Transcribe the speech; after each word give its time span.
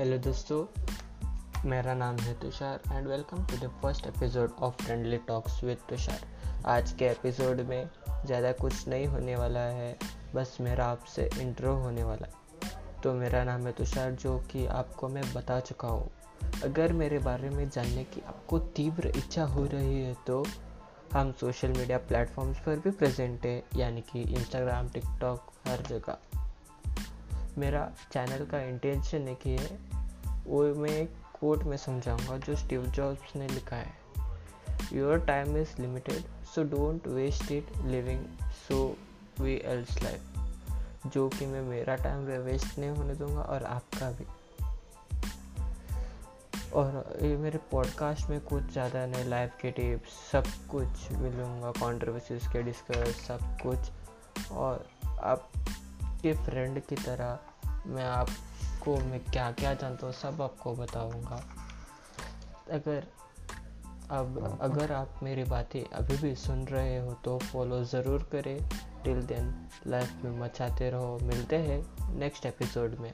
Hello 0.00 0.16
दोस्तों, 0.18 0.58
मेरा 1.70 1.94
नाम 1.94 2.16
है 2.16 2.32
Tushar 2.40 2.80
and 2.92 3.06
welcome 3.08 3.44
to 3.46 3.56
the 3.56 3.70
first 3.82 4.06
episode 4.06 4.52
of 4.58 4.82
friendly 4.82 5.16
talks 5.26 5.62
with 5.64 5.78
Tushar. 5.88 6.20
आज 6.66 6.92
के 6.92 7.04
एपिसोड 7.04 7.60
में 7.60 7.90
ज़्यादा 8.26 8.52
कुछ 8.52 8.86
नहीं 8.88 9.06
होने 9.06 9.34
वाला 9.36 9.60
है, 9.60 9.92
बस 10.34 10.56
मेरा 10.60 10.86
आपसे 10.86 11.28
इंट्रो 11.40 11.74
होने 11.74 12.04
वाला 12.04 12.26
है। 12.26 13.00
तो 13.02 13.12
मेरा 13.14 13.44
नाम 13.44 13.66
है 13.66 13.72
तुषार, 13.72 14.12
जो 14.12 14.38
कि 14.52 14.66
आपको 14.66 15.08
मैं 15.08 15.24
बता 15.34 15.60
चुका 15.60 15.88
हूँ। 15.88 16.10
अगर 16.64 16.92
मेरे 16.92 17.18
बारे 17.18 17.50
में 17.50 17.68
जानने 17.68 18.04
की 18.04 18.22
आपको 18.28 18.58
तीव्र 18.58 19.12
इच्छा 19.16 19.44
हो 19.44 19.66
रही 19.66 20.02
है 20.02 20.16
तो 20.26 20.44
हम 21.12 21.32
सोशल 21.40 21.78
मीडिया 21.78 21.98
प्लेटफॉर्म्स 21.98 22.58
पर 22.58 22.78
भी 22.78 22.90
प्रेजेंट 22.92 23.46
है, 23.46 23.62
यानी 23.76 24.00
कि 24.02 24.22
इंस्टाग्राम 24.22 24.88
टिकटॉक 24.88 25.52
हर 25.68 25.86
जगह। 25.88 26.39
मेरा 27.58 27.90
चैनल 28.12 28.44
का 28.46 28.60
इंटेंशन 28.60 29.28
एक 29.28 29.46
ही 29.46 29.56
है, 29.56 29.78
वो 30.46 30.62
मैं 30.74 30.90
एक 30.90 31.14
कोट 31.40 31.64
में 31.64 31.76
समझाऊँगा 31.76 32.36
जो 32.38 32.56
स्टीव 32.56 32.86
जॉब्स 32.86 33.36
ने 33.36 33.48
लिखा 33.48 33.76
है। 33.76 33.98
Your 34.92 35.18
time 35.18 35.56
is 35.56 35.80
limited 35.80 36.24
so 36.54 36.62
don't 36.64 37.06
waste 37.06 37.52
it 37.52 37.76
living 37.86 38.24
someone 39.40 39.54
else 39.54 40.02
life 40.02 40.20
जो 41.06 41.28
कि 41.28 41.46
मैं 41.46 41.62
मेरा 41.62 41.96
टाइम 41.96 42.26
वेस्ट 42.44 42.78
नहीं 42.78 42.90
होने 42.90 43.14
दूँगा 43.14 43.42
और 43.42 43.64
आपका 43.64 44.10
भी। 44.10 44.24
और 46.70 47.18
ये 47.22 47.36
मेरे 47.36 47.58
पॉडकास्ट 47.70 48.28
में 48.30 48.40
कुछ 48.40 48.72
ज़्यादा 48.72 49.06
नहीं 49.06 49.24
लाइफ 49.24 49.56
के 49.62 49.70
टिप्स 49.70 50.12
सब 50.32 50.46
कुछ 50.70 51.10
मिलूँगा 51.12 51.70
कॉन्ट्रोवर्सीज 51.80 52.46
के 52.46 52.62
डिस्कस 52.62 53.24
सब 53.28 53.40
कुछ। 53.62 54.50
और 54.52 54.86
आपके 56.20 56.32
फ्रेंड 56.34 56.80
की 56.84 56.96
तरह 56.96 57.38
मैं 57.86 58.04
आपको, 58.04 58.96
मैं 58.96 59.20
क्या 59.24 59.52
क्या 59.52 59.72
जानता 59.74 60.06
हूँ, 60.06 60.14
सब 60.14 60.42
आपको 60.42 60.74
बताऊँगा। 60.74 61.36
अगर 62.70 63.06
अब, 64.10 64.58
अगर 64.60 64.92
आप 64.92 65.20
मेरी 65.22 65.44
बातें 65.44 65.82
अभी 65.96 66.16
भी 66.16 66.34
सुन 66.34 66.64
रहे 66.64 66.98
हो 66.98 67.12
तो 67.14 67.38
फॉलो 67.38 67.84
ज़रूर 67.84 68.28
करें। 68.32 68.58
टिल 69.04 69.22
देन 69.22 69.68
लाइफ 69.86 70.12
में 70.24 70.38
मचाते 70.40 70.90
रहो। 70.90 71.18
मिलते 71.22 71.56
हैं 71.56 72.14
नेक्स्ट 72.18 72.46
एपिसोड 72.46 72.96
में। 73.00 73.12